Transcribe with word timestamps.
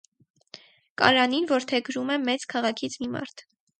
Կարանին 1.01 1.45
որդեգրում 1.51 2.11
է 2.17 2.17
մեծ 2.25 2.47
քաղաքից 2.55 2.97
մի 3.05 3.11
մարդ։ 3.19 3.45